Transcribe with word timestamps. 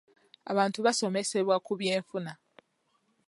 Abantu 0.51 0.79
basomesebwa 0.85 1.55
ku 1.65 1.73
by'enfuna. 1.79 2.33